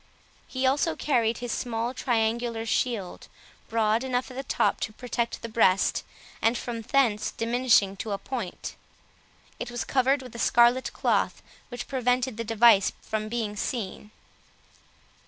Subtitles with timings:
[0.47, 3.27] He also carried his small triangular shield,
[3.69, 6.03] broad enough at the top to protect the breast,
[6.41, 8.75] and from thence diminishing to a point.
[9.59, 14.09] It was covered with a scarlet cloth, which prevented the device from being seen.